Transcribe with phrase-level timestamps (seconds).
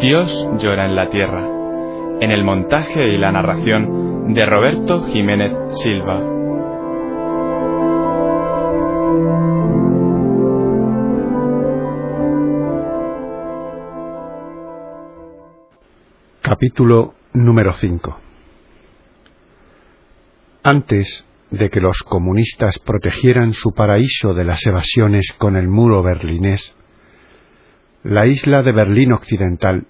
[0.00, 1.46] Dios llora en la tierra,
[2.20, 5.52] en el montaje y la narración de Roberto Jiménez
[5.82, 6.20] Silva.
[16.42, 18.18] Capítulo número 5
[20.64, 26.74] Antes de que los comunistas protegieran su paraíso de las evasiones con el muro berlinés,
[28.02, 29.86] la isla de Berlín Occidental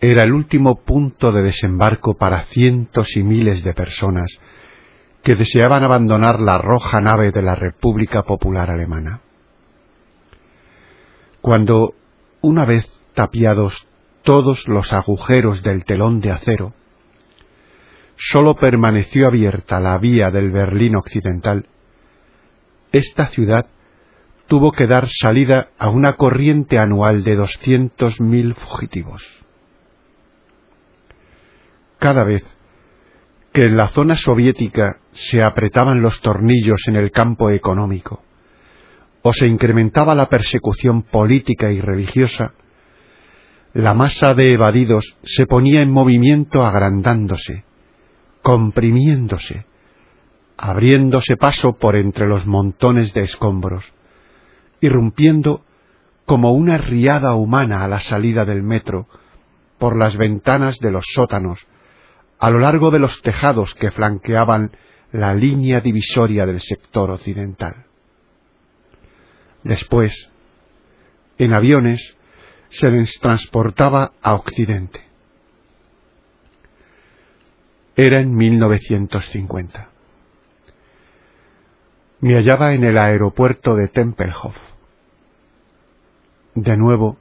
[0.00, 4.28] era el último punto de desembarco para cientos y miles de personas
[5.22, 9.20] que deseaban abandonar la roja nave de la República Popular Alemana.
[11.40, 11.94] Cuando,
[12.40, 13.88] una vez tapiados
[14.22, 16.74] todos los agujeros del telón de acero,
[18.16, 21.66] sólo permaneció abierta la vía del Berlín Occidental,
[22.92, 23.66] esta ciudad
[24.46, 29.22] tuvo que dar salida a una corriente anual de doscientos mil fugitivos.
[31.98, 32.44] Cada vez
[33.52, 38.22] que en la zona soviética se apretaban los tornillos en el campo económico,
[39.22, 42.54] o se incrementaba la persecución política y religiosa,
[43.74, 47.64] la masa de evadidos se ponía en movimiento agrandándose,
[48.42, 49.66] comprimiéndose,
[50.56, 53.84] abriéndose paso por entre los montones de escombros,
[54.80, 55.64] irrumpiendo
[56.26, 59.06] como una riada humana a la salida del metro,
[59.78, 61.58] por las ventanas de los sótanos,
[62.38, 64.72] a lo largo de los tejados que flanqueaban
[65.12, 67.86] la línea divisoria del sector occidental.
[69.64, 70.30] Después,
[71.38, 72.16] en aviones,
[72.68, 75.02] se les transportaba a Occidente.
[77.96, 79.88] Era en 1950.
[82.20, 84.56] Me hallaba en el aeropuerto de Tempelhof.
[86.54, 87.18] De nuevo,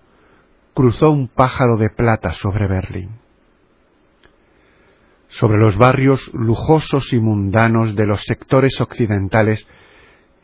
[0.73, 3.19] cruzó un pájaro de plata sobre Berlín.
[5.29, 9.67] Sobre los barrios lujosos y mundanos de los sectores occidentales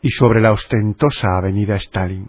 [0.02, 2.28] y sobre la ostentosa avenida Stalin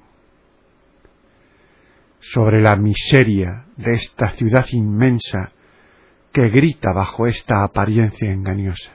[2.34, 5.52] sobre la miseria de esta ciudad inmensa
[6.34, 8.92] que grita bajo esta apariencia engañosa,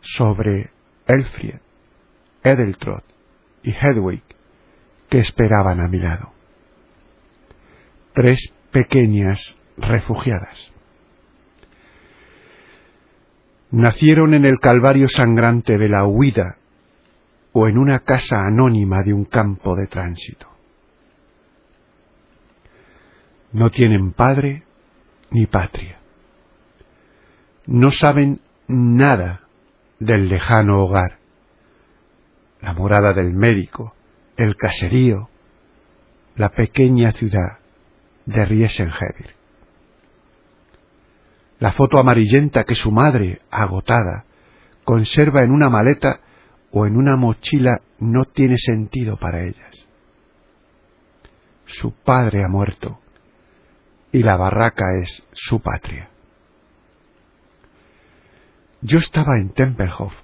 [0.00, 0.70] sobre
[1.06, 1.60] Elfried,
[2.42, 3.02] Edeltrod
[3.62, 4.22] y Hedwig
[5.08, 6.32] que esperaban a mi lado.
[8.14, 10.69] Tres pequeñas refugiadas.
[13.70, 16.56] Nacieron en el calvario sangrante de la huida
[17.52, 20.50] o en una casa anónima de un campo de tránsito
[23.52, 24.62] no tienen padre
[25.30, 25.98] ni patria.
[27.66, 29.42] No saben nada
[29.98, 31.18] del lejano hogar,
[32.60, 33.94] la morada del médico,
[34.36, 35.28] el caserío,
[36.36, 37.58] la pequeña ciudad
[38.26, 39.34] de Riesenheber.
[41.60, 44.24] La foto amarillenta que su madre, agotada,
[44.82, 46.20] conserva en una maleta
[46.70, 49.86] o en una mochila no tiene sentido para ellas.
[51.66, 52.98] Su padre ha muerto
[54.10, 56.08] y la barraca es su patria.
[58.80, 60.14] Yo estaba en Tempelhof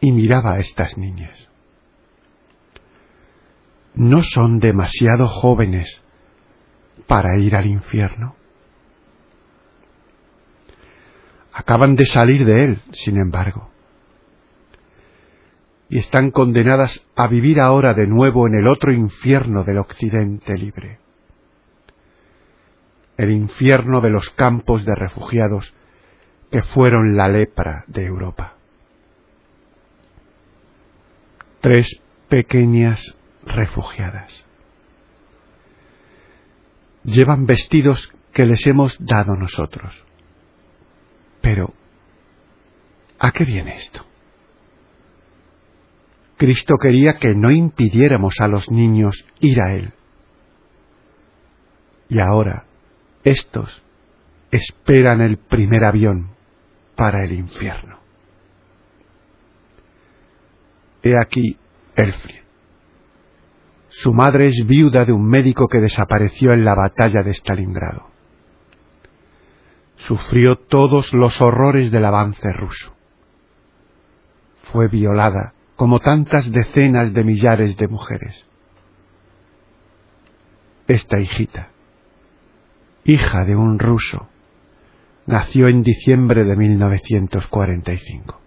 [0.00, 1.48] y miraba a estas niñas.
[3.94, 6.02] ¿No son demasiado jóvenes
[7.06, 8.39] para ir al infierno?
[11.60, 13.70] Acaban de salir de él, sin embargo,
[15.88, 21.00] y están condenadas a vivir ahora de nuevo en el otro infierno del occidente libre
[23.20, 25.74] el infierno de los campos de refugiados
[26.50, 28.54] que fueron la lepra de Europa.
[31.60, 33.14] Tres pequeñas
[33.44, 34.46] refugiadas.
[37.04, 39.92] Llevan vestidos que les hemos dado nosotros.
[41.50, 41.74] Pero,
[43.18, 44.06] ¿a qué viene esto?
[46.36, 49.92] Cristo quería que no impidiéramos a los niños ir a Él.
[52.08, 52.66] Y ahora,
[53.24, 53.82] estos
[54.52, 56.36] esperan el primer avión
[56.94, 57.98] para el infierno.
[61.02, 61.58] He aquí
[61.96, 62.44] Elfried.
[63.88, 68.09] Su madre es viuda de un médico que desapareció en la batalla de Stalingrado.
[70.06, 72.94] Sufrió todos los horrores del avance ruso.
[74.72, 78.46] Fue violada como tantas decenas de millares de mujeres.
[80.86, 81.70] Esta hijita,
[83.04, 84.28] hija de un ruso,
[85.26, 88.40] nació en diciembre de 1945.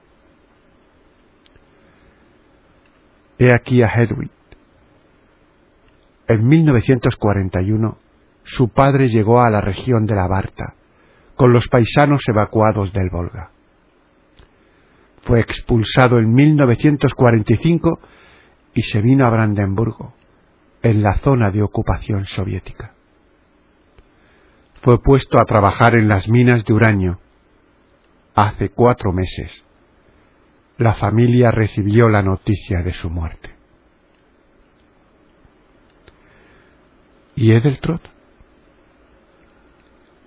[3.39, 4.31] He aquí a Hedwig,
[6.27, 7.97] en 1941,
[8.43, 10.75] su padre llegó a la región de la Barta,
[11.35, 13.51] con los paisanos evacuados del Volga.
[15.23, 17.99] Fue expulsado en 1945
[18.73, 20.13] y se vino a Brandenburgo,
[20.81, 22.93] en la zona de ocupación soviética.
[24.81, 27.19] Fue puesto a trabajar en las minas de uranio.
[28.35, 29.63] Hace cuatro meses,
[30.77, 33.51] la familia recibió la noticia de su muerte.
[37.35, 38.01] ¿Y Edeltrod?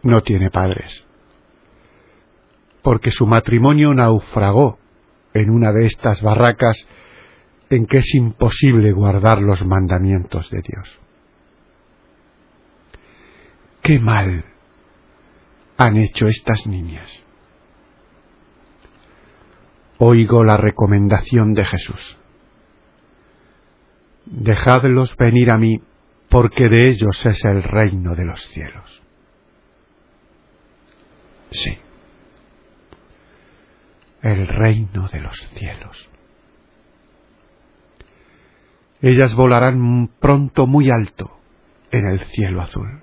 [0.07, 1.05] No tiene padres,
[2.81, 4.79] porque su matrimonio naufragó
[5.35, 6.77] en una de estas barracas
[7.71, 11.01] en que es imposible guardar los mandamientos de Dios.
[13.83, 14.45] ¿Qué mal
[15.77, 17.11] han hecho estas niñas?
[19.99, 22.17] Oigo la recomendación de Jesús.
[24.27, 25.83] Dejadlos venir a mí
[26.29, 29.03] porque de ellos es el reino de los cielos.
[31.51, 31.79] Sí,
[34.23, 36.09] el reino de los cielos.
[39.01, 41.39] Ellas volarán pronto muy alto
[41.91, 43.03] en el cielo azul.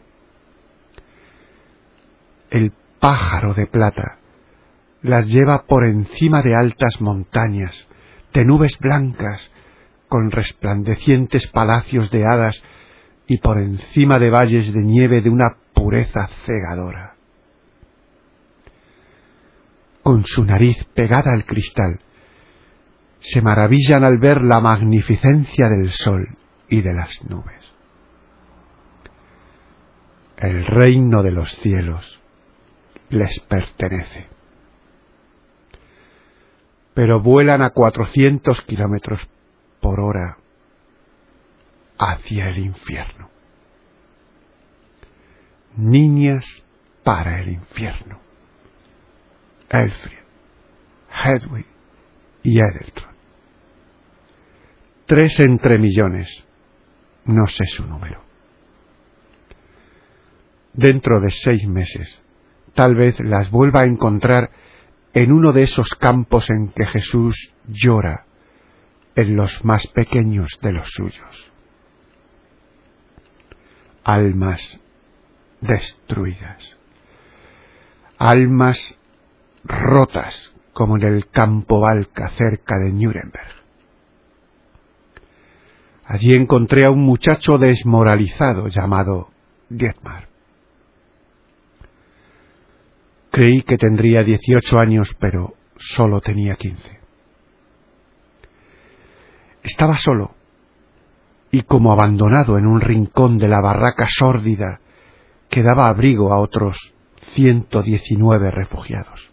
[2.49, 4.19] El pájaro de plata
[5.01, 7.87] las lleva por encima de altas montañas,
[8.33, 9.51] de nubes blancas,
[10.07, 12.61] con resplandecientes palacios de hadas
[13.27, 17.12] y por encima de valles de nieve de una pureza cegadora.
[20.03, 22.01] Con su nariz pegada al cristal,
[23.19, 27.73] se maravillan al ver la magnificencia del sol y de las nubes.
[30.37, 32.19] El reino de los cielos
[33.09, 34.27] les pertenece.
[36.93, 39.21] Pero vuelan a cuatrocientos kilómetros
[39.79, 40.37] por hora
[41.97, 43.29] hacia el infierno.
[45.77, 46.45] Niñas
[47.03, 48.22] para el infierno.
[49.73, 50.19] Elfried,
[51.09, 51.65] Hedwig
[52.43, 53.13] y Edeltron.
[55.05, 56.45] Tres entre millones.
[57.25, 58.23] No sé su número.
[60.73, 62.23] Dentro de seis meses,
[62.73, 64.49] tal vez las vuelva a encontrar
[65.13, 68.25] en uno de esos campos en que Jesús llora
[69.15, 71.53] en los más pequeños de los suyos
[74.03, 74.79] almas
[75.61, 76.77] destruidas,
[78.17, 78.99] almas
[79.63, 83.53] rotas como en el campo Valca cerca de Nuremberg.
[86.05, 89.29] Allí encontré a un muchacho desmoralizado llamado
[89.69, 90.27] Dietmar.
[93.31, 96.99] Creí que tendría dieciocho años, pero solo tenía quince.
[99.63, 100.35] Estaba solo
[101.49, 104.81] y como abandonado en un rincón de la barraca sórdida
[105.49, 106.93] que daba abrigo a otros
[107.33, 109.32] ciento diecinueve refugiados.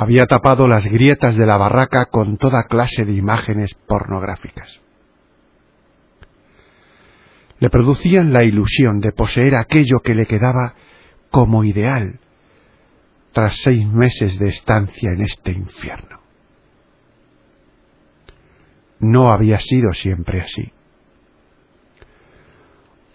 [0.00, 4.80] Había tapado las grietas de la barraca con toda clase de imágenes pornográficas.
[7.58, 10.74] Le producían la ilusión de poseer aquello que le quedaba
[11.30, 12.18] como ideal
[13.32, 16.20] tras seis meses de estancia en este infierno
[19.00, 20.72] no había sido siempre así.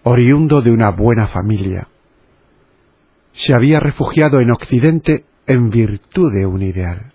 [0.03, 1.87] Oriundo de una buena familia,
[3.31, 7.13] se había refugiado en Occidente en virtud de un ideal.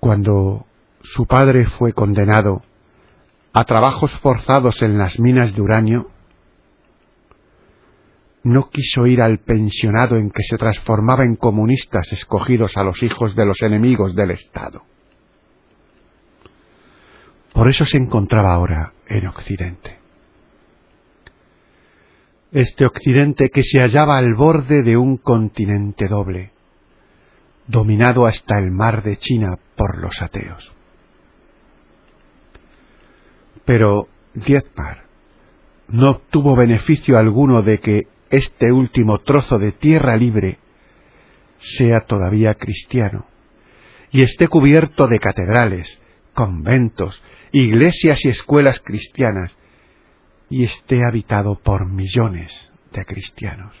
[0.00, 0.66] Cuando
[1.02, 2.62] su padre fue condenado
[3.52, 6.10] a trabajos forzados en las minas de uranio,
[8.44, 13.36] no quiso ir al pensionado en que se transformaba en comunistas escogidos a los hijos
[13.36, 14.82] de los enemigos del Estado.
[17.52, 20.01] Por eso se encontraba ahora en Occidente.
[22.52, 26.50] Este Occidente que se hallaba al borde de un continente doble,
[27.66, 30.70] dominado hasta el mar de China por los ateos.
[33.64, 35.04] Pero Dietmar
[35.88, 40.58] no obtuvo beneficio alguno de que este último trozo de tierra libre
[41.56, 43.26] sea todavía cristiano
[44.10, 46.02] y esté cubierto de catedrales,
[46.34, 49.56] conventos, iglesias y escuelas cristianas
[50.52, 53.74] y esté habitado por millones de cristianos.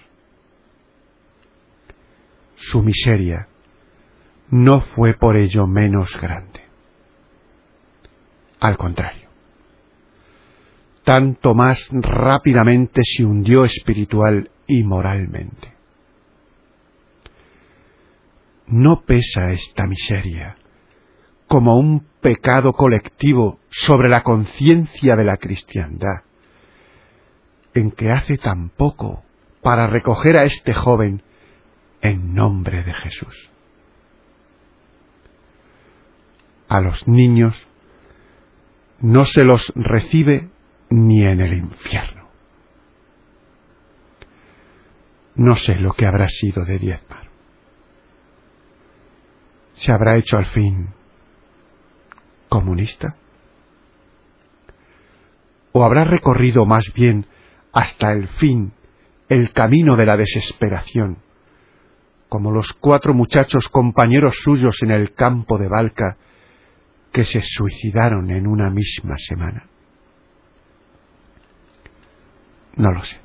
[2.56, 3.46] Su miseria
[4.48, 6.62] no fue por ello menos grande.
[8.58, 9.28] Al contrario,
[11.04, 15.74] tanto más rápidamente se hundió espiritual y moralmente.
[18.68, 20.56] No pesa esta miseria
[21.46, 26.22] como un pecado colectivo sobre la conciencia de la cristiandad,
[27.74, 29.22] en que hace tan poco
[29.62, 31.22] para recoger a este joven
[32.00, 33.50] en nombre de Jesús.
[36.68, 37.54] A los niños
[39.00, 40.50] no se los recibe
[40.90, 42.28] ni en el infierno.
[45.34, 47.30] No sé lo que habrá sido de Diezmar.
[49.74, 50.88] ¿Se habrá hecho al fin
[52.48, 53.16] comunista?
[55.72, 57.26] ¿O habrá recorrido más bien
[57.72, 58.72] hasta el fin
[59.28, 61.18] el camino de la desesperación,
[62.28, 66.16] como los cuatro muchachos compañeros suyos en el campo de Balca
[67.12, 69.68] que se suicidaron en una misma semana?
[72.76, 73.18] No lo sé.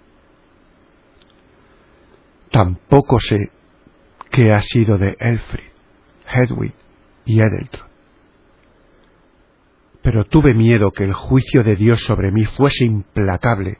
[2.52, 3.52] Tampoco sé
[4.32, 5.70] qué ha sido de Elfrid,
[6.26, 6.74] Hedwig
[7.26, 7.88] y Edeltron
[10.08, 13.80] pero tuve miedo que el juicio de Dios sobre mí fuese implacable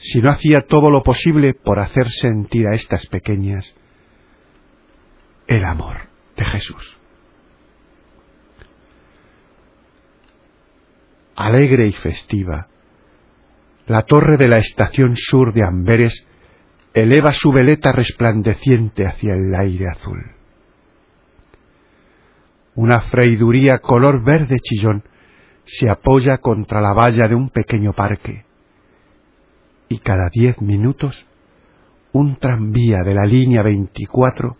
[0.00, 3.74] si no hacía todo lo posible por hacer sentir a estas pequeñas
[5.46, 6.96] el amor de Jesús.
[11.36, 12.68] Alegre y festiva,
[13.86, 16.26] la torre de la estación sur de Amberes
[16.94, 20.32] eleva su veleta resplandeciente hacia el aire azul.
[22.74, 25.04] Una freiduría color verde chillón
[25.64, 28.49] se apoya contra la valla de un pequeño parque
[29.90, 31.26] y cada diez minutos
[32.12, 34.56] un tranvía de la línea 24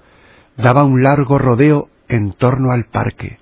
[0.58, 3.38] daba un largo rodeo en torno al parque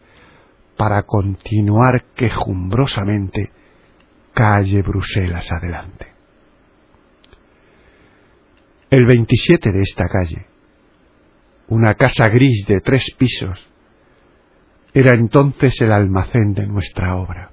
[0.77, 3.51] para continuar quejumbrosamente
[4.35, 6.07] calle Bruselas adelante.
[8.91, 10.47] El 27 de esta calle,
[11.69, 13.67] una casa gris de tres pisos,
[14.95, 17.51] era entonces el almacén de nuestra obra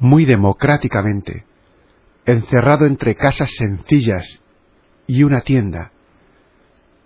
[0.00, 1.44] muy democráticamente,
[2.26, 4.40] encerrado entre casas sencillas
[5.06, 5.92] y una tienda,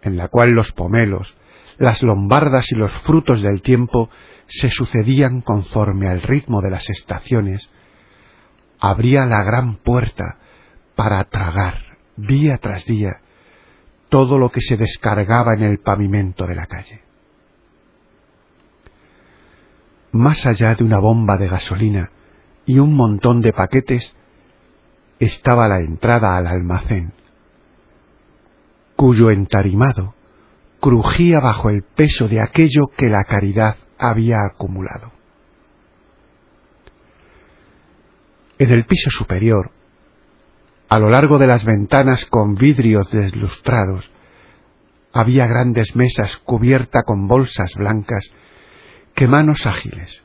[0.02, 1.36] en la cual los pomelos,
[1.78, 4.10] las lombardas y los frutos del tiempo
[4.46, 7.70] se sucedían conforme al ritmo de las estaciones,
[8.78, 10.38] abría la gran puerta
[10.94, 11.78] para tragar
[12.16, 13.20] día tras día
[14.08, 17.02] todo lo que se descargaba en el pavimento de la calle.
[20.12, 22.10] Más allá de una bomba de gasolina,
[22.66, 24.14] y un montón de paquetes
[25.18, 27.12] estaba la entrada al almacén,
[28.96, 30.14] cuyo entarimado
[30.80, 35.12] crujía bajo el peso de aquello que la caridad había acumulado.
[38.58, 39.70] En el piso superior,
[40.88, 44.10] a lo largo de las ventanas con vidrios deslustrados,
[45.12, 48.30] había grandes mesas cubiertas con bolsas blancas
[49.14, 50.22] que manos ágiles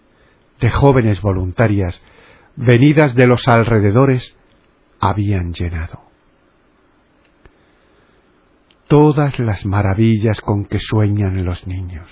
[0.60, 2.02] de jóvenes voluntarias
[2.56, 4.36] venidas de los alrededores,
[5.00, 6.02] habían llenado.
[8.88, 12.08] Todas las maravillas con que sueñan los niños.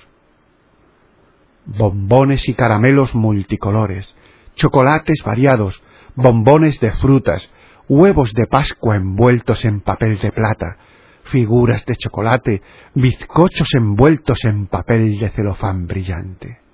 [1.65, 4.15] Bombones y caramelos multicolores,
[4.55, 5.83] chocolates variados,
[6.15, 7.51] bombones de frutas,
[7.89, 10.77] huevos de Pascua envueltos en papel de plata,
[11.25, 12.61] figuras de chocolate,
[12.93, 16.67] bizcochos envueltos en papel de celofán brillante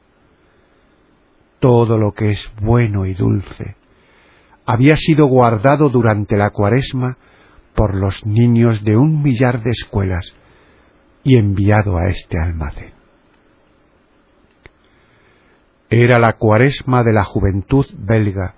[1.64, 3.78] todo lo que es bueno y dulce,
[4.66, 7.18] había sido guardado durante la cuaresma
[7.76, 10.34] por los niños de un millar de escuelas
[11.24, 12.94] y enviado a este almacén.
[15.90, 18.56] Era la cuaresma de la juventud belga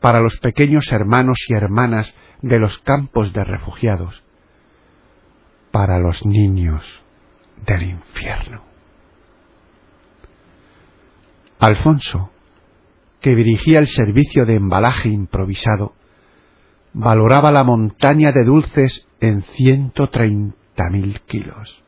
[0.00, 4.22] para los pequeños hermanos y hermanas de los campos de refugiados,
[5.70, 6.82] para los niños
[7.66, 8.64] del infierno.
[11.58, 12.30] Alfonso,
[13.20, 15.94] que dirigía el servicio de embalaje improvisado,
[16.92, 21.82] valoraba la montaña de dulces en ciento treinta mil kilos,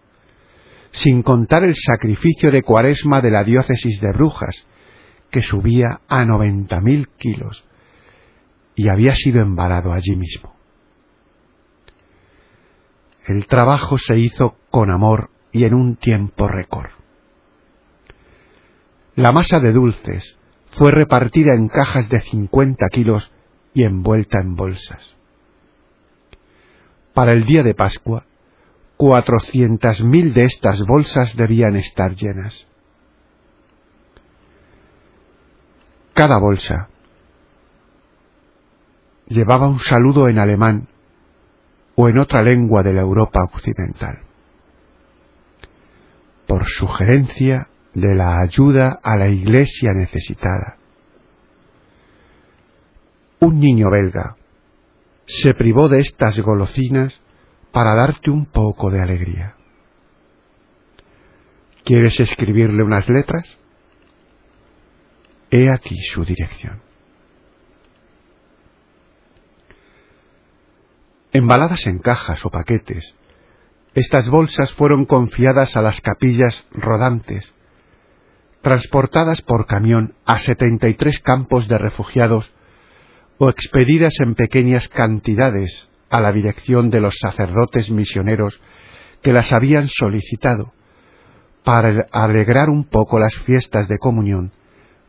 [0.91, 4.67] sin contar el sacrificio de cuaresma de la diócesis de Brujas,
[5.31, 7.65] que subía a noventa mil kilos
[8.75, 10.55] y había sido embalado allí mismo.
[13.27, 16.91] El trabajo se hizo con amor y en un tiempo récord
[19.15, 20.37] La masa de dulces
[20.73, 23.31] fue repartida en cajas de cincuenta kilos
[23.75, 25.17] y envuelta en bolsas.
[27.15, 28.25] Para el día de Pascua,
[28.97, 32.67] cuatrocientas mil de estas bolsas debían estar llenas.
[36.15, 36.89] Cada bolsa
[39.27, 40.89] llevaba un saludo en alemán
[41.97, 44.21] o en otra lengua de la Europa occidental.
[46.47, 50.79] Por sugerencia de la ayuda a la iglesia necesitada.
[53.41, 54.37] Un niño belga
[55.27, 57.21] se privó de estas golosinas
[57.73, 59.57] para darte un poco de alegría.
[61.85, 63.59] ¿Quieres escribirle unas letras?
[65.51, 66.81] He aquí su dirección.
[71.33, 73.15] Embaladas en cajas o paquetes,
[73.95, 77.55] estas bolsas fueron confiadas a las capillas rodantes,
[78.63, 82.51] transportadas por camión a setenta y tres campos de refugiados
[83.39, 88.61] o expedidas en pequeñas cantidades a la dirección de los sacerdotes misioneros
[89.23, 90.73] que las habían solicitado
[91.65, 94.53] para alegrar un poco las fiestas de comunión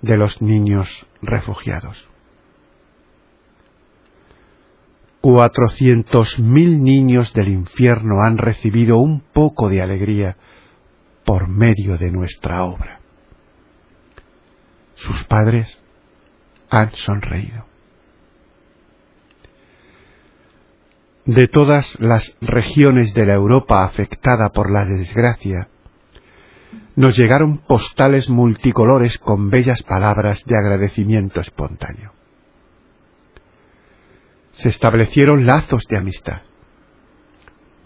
[0.01, 2.09] de los niños refugiados.
[5.21, 10.37] Cuatrocientos mil niños del infierno han recibido un poco de alegría
[11.23, 13.02] por medio de nuestra obra.
[15.03, 15.67] Sus padres
[16.69, 17.65] han sonreído.
[21.25, 25.67] De todas las regiones de la Europa afectada por la desgracia,
[26.95, 32.13] nos llegaron postales multicolores con bellas palabras de agradecimiento espontáneo.
[34.53, 36.43] Se establecieron lazos de amistad.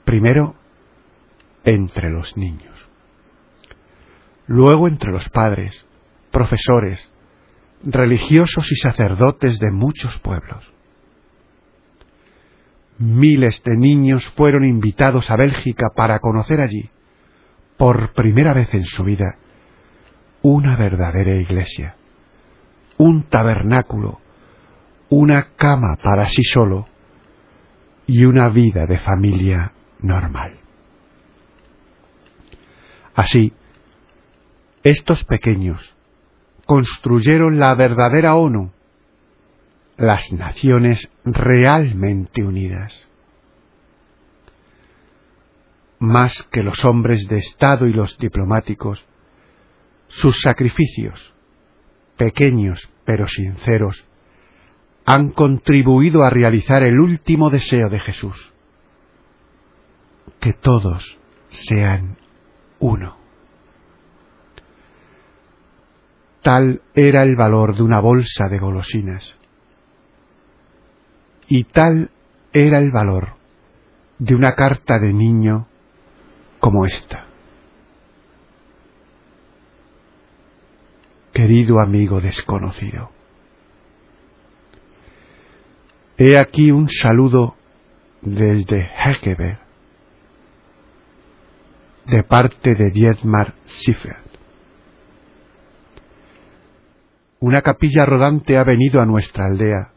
[0.06, 0.53] Primero,
[1.63, 2.77] entre los niños.
[4.45, 5.87] Luego entre los padres,
[6.38, 7.00] profesores,
[7.84, 10.71] religiosos y sacerdotes de muchos pueblos.
[13.00, 16.91] Miles de niños fueron invitados a Bélgica para conocer allí,
[17.76, 19.39] por primera vez en su vida,
[20.43, 21.95] una verdadera iglesia,
[23.00, 24.19] un tabernáculo,
[25.10, 26.86] una cama para sí solo
[28.06, 30.60] y una vida de familia normal.
[33.15, 33.54] Así,
[34.84, 35.96] estos pequeños,
[36.67, 38.71] construyeron la verdadera ONU,
[39.97, 43.08] las naciones realmente unidas.
[45.97, 49.03] Más que los hombres de Estado y los diplomáticos,
[50.10, 51.34] sus sacrificios,
[52.17, 54.06] pequeños pero sinceros,
[55.06, 58.53] han contribuido a realizar el último deseo de Jesús,
[60.41, 62.17] que todos sean
[62.80, 63.27] uno.
[66.47, 69.36] Tal era el valor de una bolsa de golosinas.
[71.49, 72.10] Y tal
[72.53, 73.33] era el valor
[74.17, 75.67] de una carta de niño
[76.62, 77.25] como esta.
[81.33, 83.12] Querido amigo desconocido,
[86.17, 87.57] he aquí un saludo
[88.21, 89.60] desde Hekeber
[92.05, 94.27] de parte de Dietmar Schiffer.
[97.39, 99.91] Una capilla rodante ha venido a nuestra aldea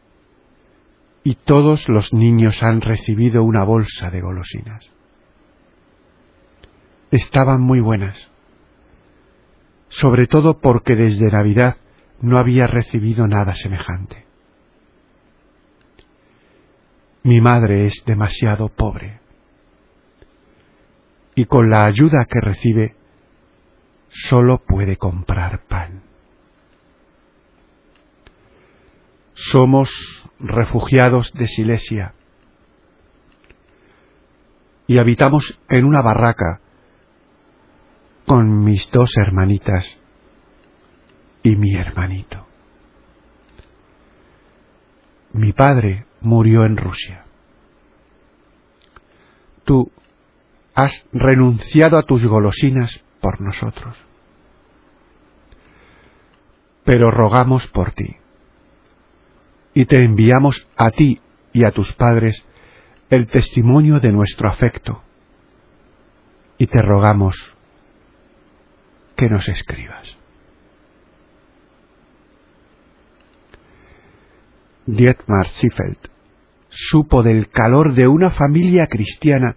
[1.23, 4.85] y todos los niños han recibido una bolsa de golosinas.
[7.09, 8.31] Estaban muy buenas,
[9.89, 11.77] sobre todo porque desde Navidad
[12.21, 14.25] no había recibido nada semejante.
[17.23, 19.19] Mi madre es demasiado pobre
[21.35, 22.95] y con la ayuda que recibe
[24.09, 26.10] solo puede comprar pan.
[29.49, 29.89] Somos
[30.39, 32.13] refugiados de Silesia
[34.85, 36.61] y habitamos en una barraca
[38.27, 39.99] con mis dos hermanitas
[41.41, 42.45] y mi hermanito.
[45.33, 47.25] Mi padre murió en Rusia.
[49.63, 49.91] Tú
[50.75, 53.97] has renunciado a tus golosinas por nosotros.
[56.83, 58.20] Pero rogamos por ti
[59.73, 61.19] y te enviamos a ti
[61.53, 62.43] y a tus padres
[63.09, 65.03] el testimonio de nuestro afecto
[66.57, 67.35] y te rogamos
[69.15, 70.17] que nos escribas.
[74.85, 76.09] Dietmar Ziefeld
[76.69, 79.55] supo del calor de una familia cristiana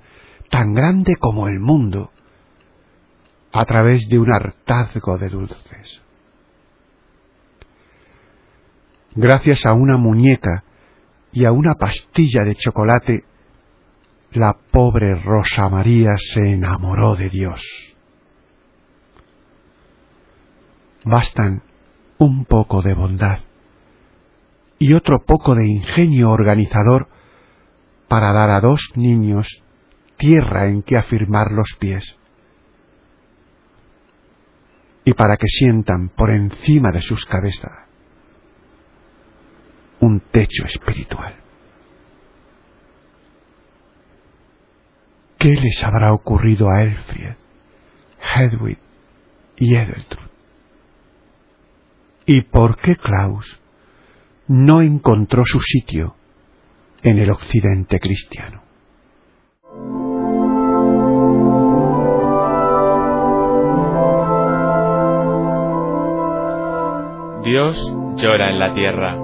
[0.50, 2.10] tan grande como el mundo
[3.52, 6.03] a través de un hartazgo de dulces.
[9.14, 10.64] Gracias a una muñeca
[11.32, 13.24] y a una pastilla de chocolate,
[14.32, 17.62] la pobre Rosa María se enamoró de Dios.
[21.04, 21.62] Bastan
[22.18, 23.40] un poco de bondad
[24.78, 27.08] y otro poco de ingenio organizador
[28.08, 29.62] para dar a dos niños
[30.16, 32.16] tierra en que afirmar los pies
[35.04, 37.83] y para que sientan por encima de sus cabezas
[40.04, 41.34] un techo espiritual.
[45.38, 47.36] ¿Qué les habrá ocurrido a Elfried,
[48.34, 48.78] Hedwig
[49.56, 50.30] y Edeltrud?
[52.26, 53.60] ¿Y por qué Klaus
[54.46, 56.16] no encontró su sitio
[57.02, 58.62] en el occidente cristiano?
[67.44, 67.76] Dios
[68.16, 69.23] llora en la tierra,